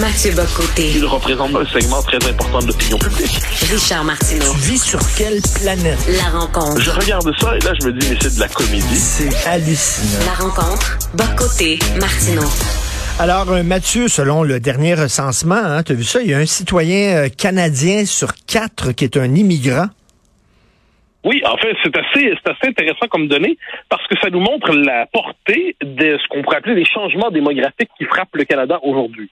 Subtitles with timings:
[0.00, 0.92] Mathieu Bocoté.
[0.96, 3.38] Il représente un segment très important de l'opinion publique.
[3.70, 4.50] Richard Martineau.
[4.54, 5.98] Tu vis sur quelle planète?
[6.16, 6.80] La rencontre.
[6.80, 8.96] Je regarde ça et là, je me dis, mais c'est de la comédie.
[8.96, 10.24] C'est hallucinant.
[10.24, 10.98] La rencontre.
[11.12, 11.78] Bocoté.
[12.00, 12.48] Martineau.
[13.18, 16.38] Alors, euh, Mathieu, selon le dernier recensement, hein, tu as vu ça, il y a
[16.38, 19.88] un citoyen euh, canadien sur quatre qui est un immigrant.
[21.24, 23.58] Oui, en fait, c'est assez, c'est assez intéressant comme donnée
[23.90, 27.90] parce que ça nous montre la portée de ce qu'on pourrait appeler les changements démographiques
[27.98, 29.30] qui frappent le Canada aujourd'hui.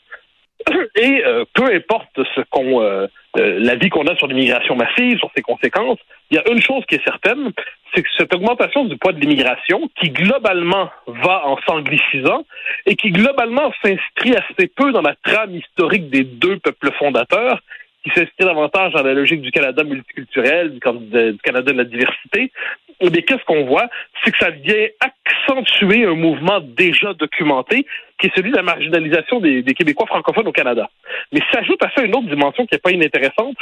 [0.96, 3.06] Et euh, peu importe ce qu'on, euh,
[3.38, 5.98] euh, la vie qu'on a sur l'immigration massive, sur ses conséquences,
[6.30, 7.52] il y a une chose qui est certaine,
[7.94, 12.44] c'est que cette augmentation du poids de l'immigration, qui globalement va en s'anglicisant
[12.86, 17.60] et qui globalement s'inscrit assez peu dans la trame historique des deux peuples fondateurs,
[18.02, 22.52] qui s'inscrit davantage dans la logique du Canada multiculturel, du, Canada de la diversité,
[23.00, 23.88] eh qu'est-ce qu'on voit?
[24.22, 27.86] C'est que ça vient accentuer un mouvement déjà documenté,
[28.20, 30.90] qui est celui de la marginalisation des, Québécois francophones au Canada.
[31.32, 33.56] Mais s'ajoute à ça une autre dimension qui n'est pas inintéressante,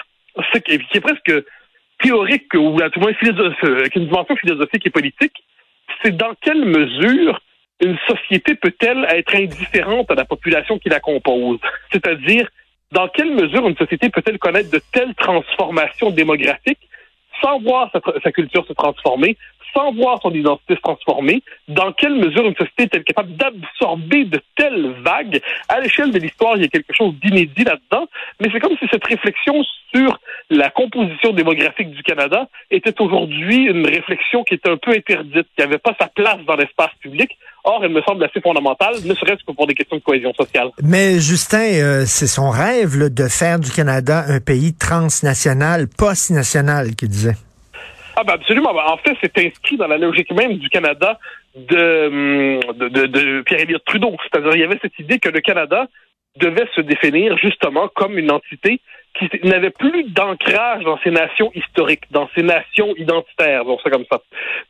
[0.52, 1.32] c'est qui est presque
[2.00, 5.44] théorique, ou à tout le moins philosophe, euh, une dimension philosophique et politique,
[6.02, 7.40] c'est dans quelle mesure
[7.80, 11.58] une société peut-elle être indifférente à la population qui la compose?
[11.92, 12.48] C'est-à-dire,
[12.92, 16.88] dans quelle mesure une société peut-elle connaître de telles transformations démographiques
[17.42, 19.36] sans voir sa, culture se transformer,
[19.76, 24.40] sans voir son identité se transformer, dans quelle mesure une société est-elle capable d'absorber de
[24.56, 25.40] telles vagues?
[25.68, 28.08] À l'échelle de l'histoire, il y a quelque chose d'inédit là-dedans,
[28.40, 29.62] mais c'est comme si cette réflexion
[29.94, 30.18] sur
[30.50, 35.60] la composition démographique du Canada était aujourd'hui une réflexion qui était un peu interdite, qui
[35.60, 37.36] n'avait pas sa place dans l'espace public.
[37.64, 40.70] Or, elle me semble assez fondamentale, ne serait-ce que pour des questions de cohésion sociale.
[40.82, 47.08] Mais Justin, euh, c'est son rêve de faire du Canada un pays transnational, post-national, qu'il
[47.08, 47.34] disait.
[48.16, 48.72] Ah ben absolument.
[48.72, 51.18] Ben, en fait, c'est inscrit dans la logique même du Canada
[51.54, 54.16] de, hum, de, de, de Pierre-Éliott Trudeau.
[54.22, 55.86] C'est-à-dire, il y avait cette idée que le Canada
[56.36, 58.80] devait se définir justement comme une entité
[59.18, 64.04] qui n'avait plus d'ancrage dans ses nations historiques, dans ses nations identitaires, bon, ça comme
[64.10, 64.20] ça.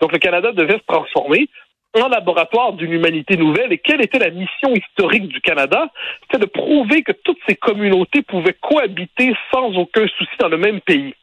[0.01, 1.49] Donc le Canada devait se transformer
[1.95, 3.73] en laboratoire d'une humanité nouvelle.
[3.73, 5.89] Et quelle était la mission historique du Canada?
[6.23, 10.81] C'était de prouver que toutes ces communautés pouvaient cohabiter sans aucun souci dans le même
[10.81, 11.15] pays.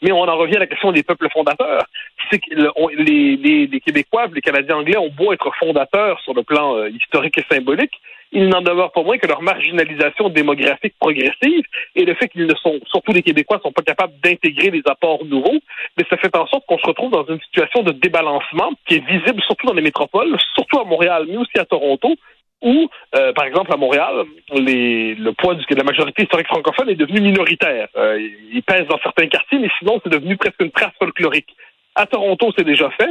[0.00, 1.84] Mais on en revient à la question des peuples fondateurs.
[2.32, 6.88] Les, les, les, Québécois, les Canadiens anglais ont beau être fondateurs sur le plan euh,
[6.90, 7.92] historique et symbolique,
[8.32, 12.54] il n'en demeure pas moins que leur marginalisation démographique progressive et le fait qu'ils ne
[12.54, 15.60] sont, surtout les Québécois, sont pas capables d'intégrer des apports nouveaux,
[15.98, 19.06] mais ça fait en sorte qu'on se retrouve dans une situation de débalancement qui est
[19.06, 22.14] visible surtout dans les métropoles, surtout à Montréal, mais aussi à Toronto,
[22.62, 26.94] où, euh, par exemple, à Montréal, les, le poids de la majorité historique francophone est
[26.94, 27.88] devenu minoritaire.
[27.96, 28.18] Euh,
[28.52, 31.54] il pèse dans certains quartiers, mais sinon, c'est devenu presque une trace folklorique.
[31.94, 33.10] À Toronto, c'est déjà fait.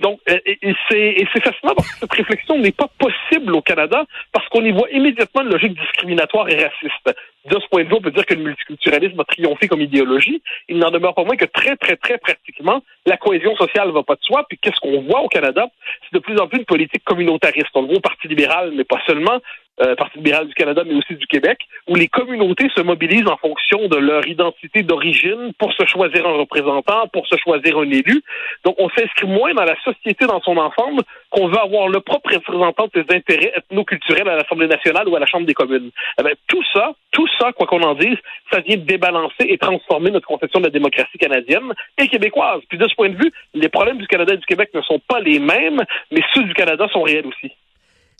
[0.00, 4.64] Donc, et, c'est fascinant parce que cette réflexion n'est pas possible au Canada parce qu'on
[4.64, 7.18] y voit immédiatement une logique discriminatoire et raciste.
[7.44, 10.40] De ce point de vue, on peut dire que le multiculturalisme a triomphé comme idéologie.
[10.68, 14.14] Il n'en demeure pas moins que très, très, très pratiquement, la cohésion sociale va pas
[14.14, 14.46] de soi.
[14.48, 15.66] Puis qu'est-ce qu'on voit au Canada?
[16.02, 17.70] C'est de plus en plus une politique communautariste.
[17.74, 19.40] On le voit au Parti libéral, mais pas seulement,
[19.82, 23.36] euh, Parti libéral du Canada, mais aussi du Québec, où les communautés se mobilisent en
[23.36, 28.22] fonction de leur identité d'origine pour se choisir un représentant, pour se choisir un élu.
[28.64, 32.32] Donc, on s'inscrit moins dans la société dans son ensemble qu'on veut avoir le propre
[32.32, 35.90] représentant de ses intérêts ethno-culturels à l'Assemblée nationale ou à la Chambre des communes.
[36.18, 38.16] Eh bien, tout ça, tout ça, quoi qu'on en dise,
[38.50, 42.60] ça vient débalancer et transformer notre conception de la démocratie canadienne et québécoise.
[42.68, 45.00] Puis de ce point de vue, les problèmes du Canada et du Québec ne sont
[45.08, 47.52] pas les mêmes, mais ceux du Canada sont réels aussi.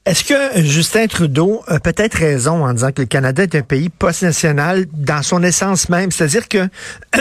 [0.05, 3.89] Est-ce que Justin Trudeau a peut-être raison en disant que le Canada est un pays
[3.89, 6.11] post-national dans son essence même?
[6.11, 6.67] C'est-à-dire que,
[7.13, 7.21] tu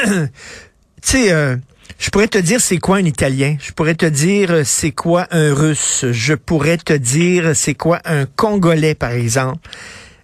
[1.04, 1.58] sais, euh,
[2.00, 5.28] je pourrais te dire c'est quoi un Italien, je pourrais te dire euh, c'est quoi
[5.30, 9.70] un Russe, je pourrais te dire c'est quoi un Congolais, par exemple?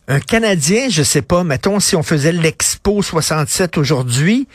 [0.07, 4.47] Un Canadien, je sais pas, mettons si on faisait l'Expo 67 aujourd'hui,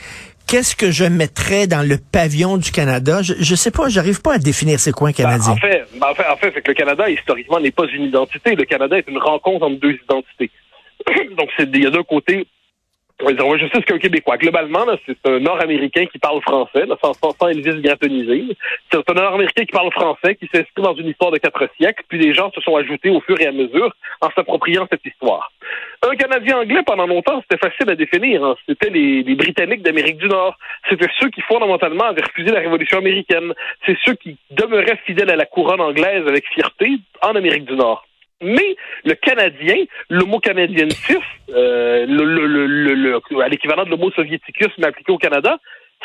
[0.53, 3.23] qu'est-ce que je mettrais dans le pavillon du Canada?
[3.23, 5.53] Je, ne sais pas, j'arrive pas à définir c'est quoi un ben, Canadien.
[5.53, 8.05] en fait, ben, en fait, en fait c'est que le Canada, historiquement, n'est pas une
[8.05, 8.55] identité.
[8.55, 10.50] Le Canada est une rencontre entre deux identités.
[11.38, 12.47] Donc, il y a d'un côté
[13.21, 14.37] je sais ce qu'un Québécois.
[14.37, 17.81] Globalement, c'est un Nord-Américain qui parle français, là, sans, sans, sans Elvis.
[18.91, 22.19] C'est un Nord-Américain qui parle français, qui s'inscrit dans une histoire de quatre siècles, puis
[22.19, 25.51] les gens se sont ajoutés au fur et à mesure en s'appropriant cette histoire.
[26.04, 28.44] Un Canadien anglais, pendant longtemps, c'était facile à définir.
[28.44, 28.56] Hein.
[28.69, 30.58] C'était les, Britanniques d'Amérique du Nord.
[30.88, 33.52] C'était ceux qui, fondamentalement, avaient refusé la Révolution américaine.
[33.87, 38.04] C'est ceux qui demeuraient fidèles à la couronne anglaise avec fierté en Amérique du Nord.
[38.40, 39.76] Mais le Canadien,
[40.08, 41.19] le mot canadiensis,
[41.50, 45.58] euh, le, le, le, à l'équivalent de mot soviéticus, mais appliqué au Canada,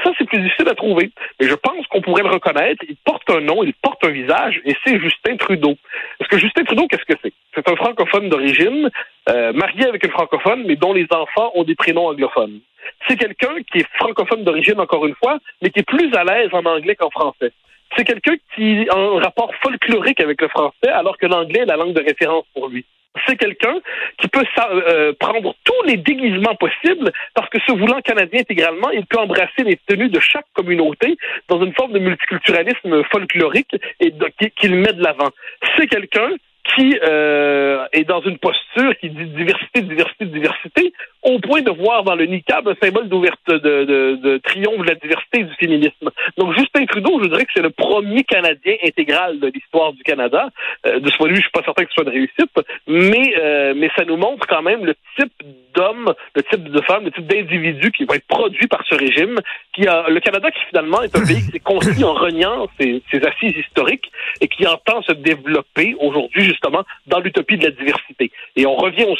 [0.03, 1.11] ça, c'est plus difficile à trouver.
[1.39, 2.83] Mais je pense qu'on pourrait le reconnaître.
[2.87, 5.75] Il porte un nom, il porte un visage, et c'est Justin Trudeau.
[6.19, 7.33] Parce que Justin Trudeau, qu'est-ce que c'est?
[7.55, 8.89] C'est un francophone d'origine,
[9.29, 12.59] euh, marié avec une francophone, mais dont les enfants ont des prénoms anglophones.
[13.07, 16.49] C'est quelqu'un qui est francophone d'origine, encore une fois, mais qui est plus à l'aise
[16.53, 17.51] en anglais qu'en français.
[17.95, 21.77] C'est quelqu'un qui a un rapport folklorique avec le français, alors que l'anglais est la
[21.77, 22.85] langue de référence pour lui
[23.25, 23.75] c'est quelqu'un
[24.19, 29.05] qui peut euh, prendre tous les déguisements possibles parce que se voulant canadien intégralement, il
[29.05, 34.13] peut embrasser les tenues de chaque communauté dans une forme de multiculturalisme folklorique et
[34.55, 35.29] qu'il met de l'avant.
[35.77, 36.29] C'est quelqu'un
[36.75, 40.93] qui euh, est dans une posture qui dit diversité, diversité, diversité,
[41.23, 44.89] au point de voir dans le niqab un symbole d'ouverture, de, de, de, triomphe de
[44.89, 46.09] la diversité du féminisme.
[46.37, 50.49] Donc Justin Trudeau, je dirais que c'est le premier Canadien intégral de l'histoire du Canada.
[50.85, 52.59] Euh, de ce point de vue, je suis pas certain que ce soit une réussite,
[52.87, 55.33] mais euh, mais ça nous montre quand même le type
[55.77, 59.39] d'homme, le type de femme, le type d'individu qui va être produit par ce régime.
[59.73, 63.03] Qui a le Canada qui finalement est un pays qui s'est construit en reniant ses,
[63.11, 68.31] ses assises historiques et qui entend se développer aujourd'hui justement dans l'utopie de la diversité.
[68.55, 69.17] Et on revient au,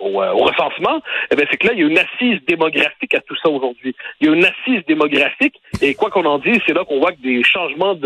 [0.00, 3.48] euh, recensement, eh c'est que là, il y a une assise démographique à tout ça
[3.48, 3.96] aujourd'hui.
[4.20, 7.12] Il y a une assise démographique, et quoi qu'on en dise, c'est là qu'on voit
[7.12, 7.96] que des changements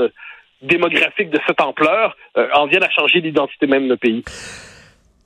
[0.62, 4.24] démographiques de cette ampleur euh, en viennent à changer l'identité même de pays.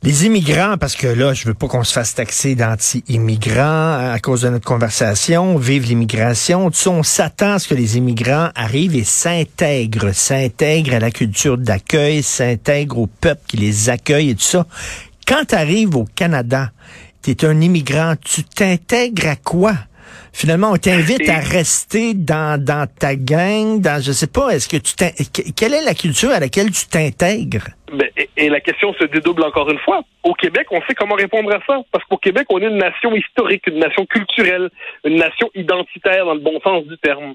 [0.03, 4.43] Les immigrants, parce que là, je veux pas qu'on se fasse taxer d'anti-immigrants à cause
[4.43, 5.57] de notre conversation.
[5.57, 6.71] Vive l'immigration.
[6.71, 11.11] Tu sais, on s'attend à ce que les immigrants arrivent et s'intègrent, s'intègrent à la
[11.11, 14.67] culture d'accueil, s'intègrent au peuple qui les accueille et tout ça.
[15.27, 16.71] Quand tu arrives au Canada,
[17.23, 19.75] tu es un immigrant, tu t'intègres à quoi?
[20.33, 24.77] Finalement, on t'invite à rester dans, dans ta gang, dans, je sais pas, est-ce que
[24.77, 24.95] tu
[25.57, 27.71] quelle est la culture à laquelle tu t'intègres?
[27.93, 30.03] Ben, et, la question se dédouble encore une fois.
[30.25, 31.83] Au Québec, on sait comment répondre à ça.
[31.93, 34.71] Parce qu'au Québec, on est une nation historique, une nation culturelle,
[35.05, 37.35] une nation identitaire dans le bon sens du terme.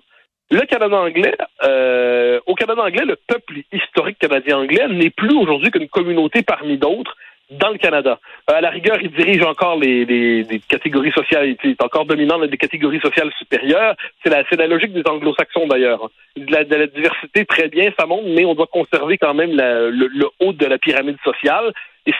[0.49, 5.71] Le Canada anglais, euh, au Canada anglais, le peuple historique canadien anglais n'est plus aujourd'hui
[5.71, 7.15] qu'une communauté parmi d'autres
[7.51, 8.19] dans le Canada.
[8.49, 12.05] Euh, à la rigueur, il dirige encore les, les, les catégories sociales, il est encore
[12.05, 13.95] dominant dans des catégories sociales supérieures.
[14.23, 16.09] C'est la, c'est la logique des anglo-saxons d'ailleurs.
[16.37, 19.55] De la, de la, diversité, très bien, ça monte, mais on doit conserver quand même
[19.55, 21.73] la, le, le, haut de la pyramide sociale.
[22.05, 22.13] Et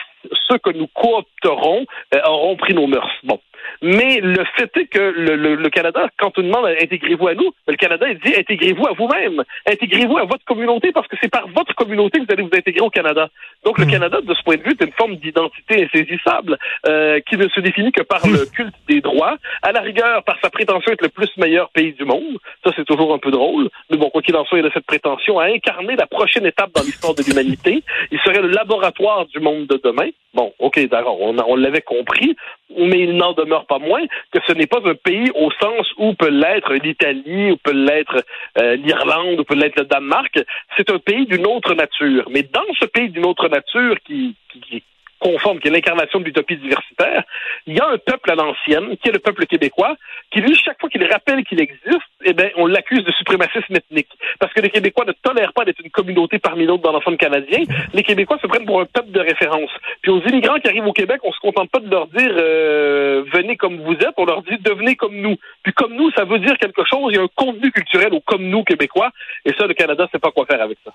[0.48, 3.10] ceux que nous coopterons euh, auront pris nos mœurs.
[3.24, 3.40] Bon.
[3.80, 7.76] Mais le fait est que le, le, Canada, quand on demande intégrez-vous à nous, le
[7.76, 11.74] Canada il dit intégrez-vous à vous-même, intégrez-vous à votre communauté parce que c'est par votre
[11.74, 13.28] communauté que vous allez vous intégrer au Canada.
[13.64, 13.90] Donc le hmm.
[13.90, 17.60] Canada, de ce point de vue, est une forme d'identité insaisissable euh, qui ne se
[17.60, 21.08] définit que par le culte des droits, à la rigueur par sa prétention d'être le
[21.08, 22.38] plus meilleur pays du monde.
[22.64, 24.86] Ça c'est toujours un peu drôle, mais bon quoi qu'il en soit, il a cette
[24.86, 27.82] prétention à incarner la prochaine étape dans l'histoire de l'humanité.
[28.10, 30.08] Il serait le laboratoire du monde de demain.
[30.34, 32.34] Bon, ok, d'accord, on, on l'avait compris,
[32.78, 36.14] mais il n'en demeure pas moins que ce n'est pas un pays au sens où
[36.14, 38.24] peut l'être l'Italie, ou peut l'être
[38.58, 40.38] euh, l'Irlande, ou peut l'être le Danemark.
[40.76, 42.28] C'est un pays d'une autre nature.
[42.30, 44.82] Mais dans ce pays d'une autre nature qui, qui, qui
[45.22, 47.22] conforme, qui est l'incarnation de l'utopie diversitaire,
[47.66, 49.94] il y a un peuple à l'ancienne, qui est le peuple québécois,
[50.32, 54.08] qui lui, chaque fois qu'il rappelle qu'il existe, eh bien, on l'accuse de suprémacisme ethnique.
[54.38, 57.60] Parce que les Québécois ne tolèrent pas d'être une communauté parmi d'autres dans l'ensemble canadien.
[57.94, 59.70] Les Québécois se prennent pour un peuple de référence.
[60.02, 63.24] Puis aux immigrants qui arrivent au Québec, on se contente pas de leur dire euh,
[63.32, 65.36] venez comme vous êtes, on leur dit devenez comme nous.
[65.62, 67.12] Puis comme nous, ça veut dire quelque chose.
[67.12, 69.10] Il y a un contenu culturel au comme nous québécois.
[69.44, 70.92] Et ça, le Canada sait pas quoi faire avec ça.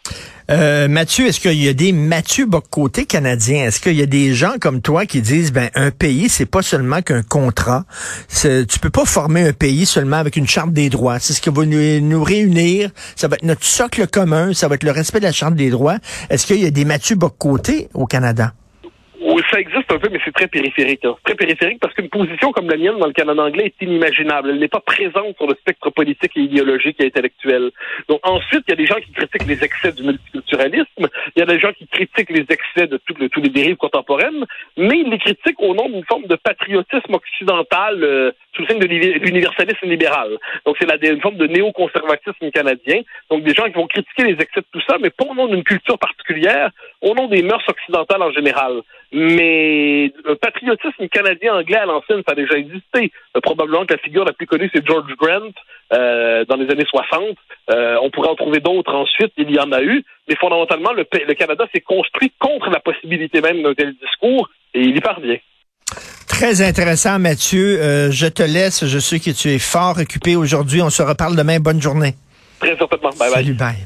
[0.50, 3.66] Euh, Mathieu, est-ce qu'il y a des Mathieu Bocoté canadiens?
[3.66, 6.62] Est-ce qu'il y a des gens comme toi qui disent ben un pays, c'est pas
[6.62, 7.86] seulement qu'un contrat.
[8.42, 11.19] Tu peux pas former un pays seulement avec une charte des droits.
[11.19, 12.92] C'est ce qui va nous, réunir.
[13.16, 14.54] Ça va être notre socle commun.
[14.54, 15.97] Ça va être le respect de la charte des droits.
[16.30, 18.54] Est-ce qu'il y a des Mathieu Bocoté au Canada?
[19.51, 21.06] Ça existe un peu, mais c'est très périphérique.
[21.06, 21.16] Hein.
[21.23, 24.49] Très périphérique parce qu'une position comme la mienne dans le Canada anglais est inimaginable.
[24.49, 27.71] Elle n'est pas présente sur le spectre politique et idéologique et intellectuel.
[28.09, 31.42] Donc ensuite, il y a des gens qui critiquent les excès du multiculturalisme, il y
[31.42, 35.19] a des gens qui critiquent les excès de toutes les dérives contemporaines, mais ils les
[35.19, 40.37] critiquent au nom d'une forme de patriotisme occidental euh, sous le signe de l'universalisme libéral.
[40.66, 43.01] Donc c'est une forme de néoconservatisme canadien.
[43.30, 45.47] Donc des gens qui vont critiquer les excès de tout ça, mais pas au nom
[45.47, 48.81] d'une culture particulière, au nom des mœurs occidentales en général.
[49.38, 53.12] Le patriotisme canadien-anglais à l'ancienne, ça a déjà existé.
[53.36, 55.52] Euh, probablement que la figure la plus connue, c'est George Grant
[55.94, 57.38] euh, dans les années 60.
[57.70, 60.04] Euh, on pourrait en trouver d'autres ensuite, il y en a eu.
[60.28, 64.82] Mais fondamentalement, le, le Canada s'est construit contre la possibilité même d'un tel discours et
[64.82, 65.38] il y parvient.
[66.28, 67.82] Très intéressant, Mathieu.
[67.82, 68.86] Euh, je te laisse.
[68.86, 70.82] Je sais que tu es fort occupé aujourd'hui.
[70.82, 71.60] On se reparle demain.
[71.60, 72.14] Bonne journée.
[72.60, 73.10] Très certainement.
[73.10, 73.32] Bye bye.
[73.32, 73.86] Salut, bye.